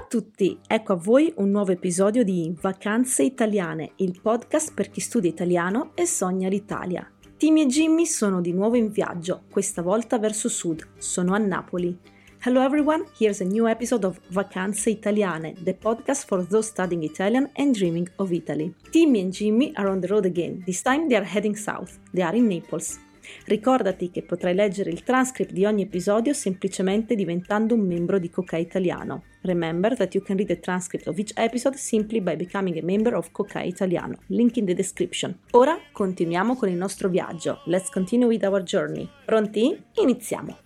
[0.00, 5.28] Tutti, ecco a voi un nuovo episodio di Vacanze Italiane, il podcast per chi studia
[5.28, 7.06] italiano e sogna l'Italia.
[7.36, 11.98] Timmy e Jimmy sono di nuovo in viaggio, questa volta verso sud, sono a Napoli.
[12.44, 17.50] Hello everyone, here's a new episode of Vacanze Italiane, the podcast for those studying Italian
[17.56, 18.74] and dreaming of Italy.
[18.90, 22.24] Timmy and Jimmy are on the road again, this time they are heading south, they
[22.24, 22.98] are in Naples.
[23.46, 28.56] Ricordati che potrai leggere il transcript di ogni episodio semplicemente diventando un membro di Coca
[28.56, 29.24] Italiano.
[29.42, 33.16] Remember that you can read the transcript of each episode simply by becoming a member
[33.16, 34.18] of Coca Italiano.
[34.28, 35.36] Link in the description.
[35.50, 37.60] Ora continuiamo con il nostro viaggio.
[37.66, 39.08] Let's continue with our journey.
[39.24, 39.82] Pronti?
[39.94, 40.58] Iniziamo!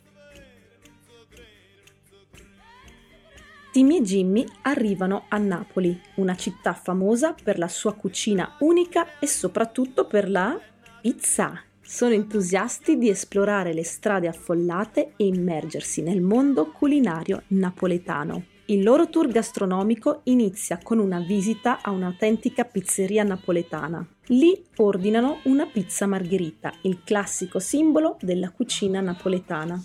[3.73, 9.27] Timmy e Jimmy arrivano a Napoli, una città famosa per la sua cucina unica e
[9.27, 10.59] soprattutto per la
[11.01, 11.63] pizza.
[11.81, 18.55] Sono entusiasti di esplorare le strade affollate e immergersi nel mondo culinario napoletano.
[18.69, 24.05] Il loro tour gastronomico inizia con una visita a un'autentica pizzeria napoletana.
[24.27, 29.81] Lì ordinano una pizza margherita, il classico simbolo della cucina napoletana.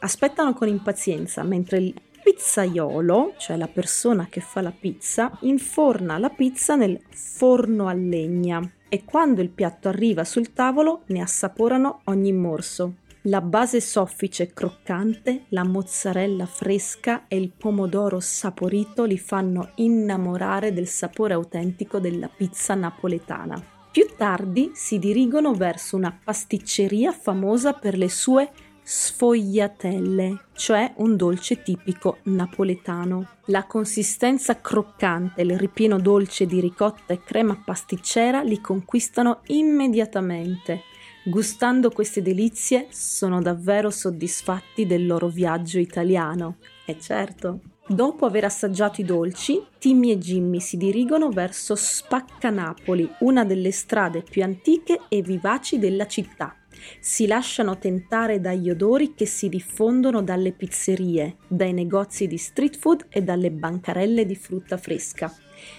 [0.00, 6.30] Aspettano con impazienza mentre il pizzaiolo, cioè la persona che fa la pizza, inforna la
[6.30, 12.32] pizza nel forno a legna e quando il piatto arriva sul tavolo ne assaporano ogni
[12.32, 12.94] morso.
[13.28, 20.72] La base soffice e croccante, la mozzarella fresca e il pomodoro saporito li fanno innamorare
[20.72, 23.62] del sapore autentico della pizza napoletana.
[23.92, 28.50] Più tardi si dirigono verso una pasticceria famosa per le sue
[28.82, 33.28] sfogliatelle, cioè un dolce tipico napoletano.
[33.46, 40.84] La consistenza croccante e il ripieno dolce di ricotta e crema pasticcera li conquistano immediatamente.
[41.28, 46.56] Gustando queste delizie sono davvero soddisfatti del loro viaggio italiano.
[46.86, 47.60] E certo.
[47.86, 54.22] Dopo aver assaggiato i dolci, Timmy e Jimmy si dirigono verso Spaccanapoli, una delle strade
[54.22, 56.54] più antiche e vivaci della città
[57.00, 63.06] si lasciano tentare dagli odori che si diffondono dalle pizzerie, dai negozi di street food
[63.08, 65.34] e dalle bancarelle di frutta fresca.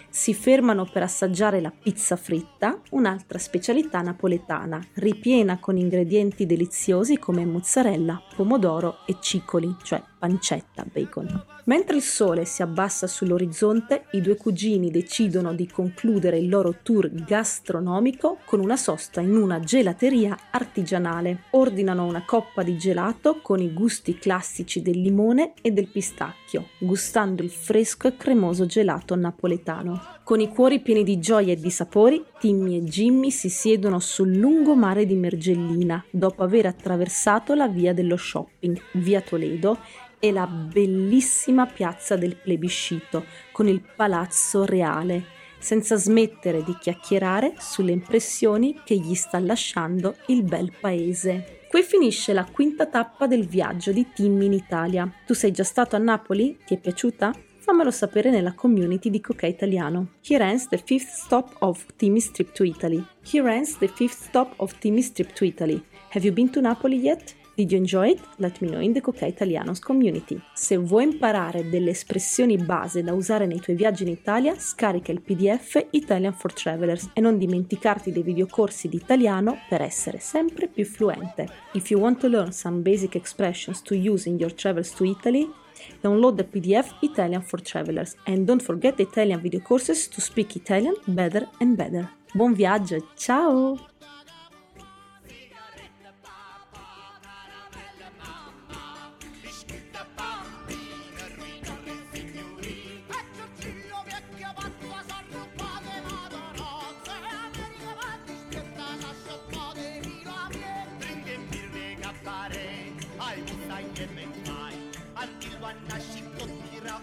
[0.09, 7.45] Si fermano per assaggiare la pizza fritta, un'altra specialità napoletana, ripiena con ingredienti deliziosi come
[7.45, 11.45] mozzarella, pomodoro e cicoli, cioè pancetta, bacon.
[11.65, 17.09] Mentre il sole si abbassa sull'orizzonte, i due cugini decidono di concludere il loro tour
[17.11, 21.43] gastronomico con una sosta in una gelateria artigianale.
[21.51, 27.43] Ordinano una coppa di gelato con i gusti classici del limone e del pistacchio, gustando
[27.43, 30.17] il fresco e cremoso gelato napoletano.
[30.23, 34.35] Con i cuori pieni di gioia e di sapori, Timmy e Jimmy si siedono sul
[34.35, 39.79] lungomare di Mergellina dopo aver attraversato la via dello shopping, via Toledo,
[40.19, 47.91] e la bellissima piazza del plebiscito con il palazzo reale, senza smettere di chiacchierare sulle
[47.91, 51.57] impressioni che gli sta lasciando il bel paese.
[51.69, 55.11] Qui finisce la quinta tappa del viaggio di Timmy in Italia.
[55.25, 56.57] Tu sei già stato a Napoli?
[56.65, 57.31] Ti è piaciuta?
[57.57, 60.13] Fammelo sapere nella community di Coca Italiano.
[60.27, 63.05] Here ends the fifth stop of Timmy's trip to Italy.
[63.31, 65.83] Here ends the fifth stop of Timmy's trip to Italy.
[66.09, 67.35] Have you been to Napoli yet?
[67.59, 68.21] Did you enjoy it?
[68.37, 70.41] Let me know in the Coca Italianos community.
[70.53, 75.19] Se vuoi imparare delle espressioni base da usare nei tuoi viaggi in Italia, scarica il
[75.19, 80.85] PDF Italian for Travelers e non dimenticarti dei videocorsi di italiano per essere sempre più
[80.85, 81.49] fluente.
[81.73, 85.51] If you want to learn some basic expressions to use in your travels to Italy,
[85.99, 90.55] download the PDF Italian for Travelers and don't forget the Italian video courses to speak
[90.55, 92.09] Italian better and better.
[92.33, 93.88] Buon viaggio, ciao!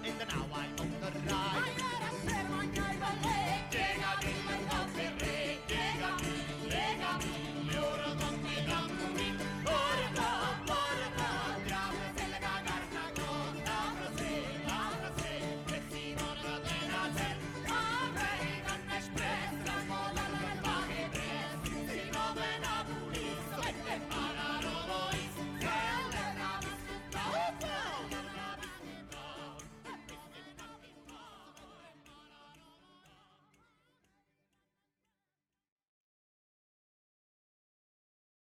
[0.06, 0.85] In the now I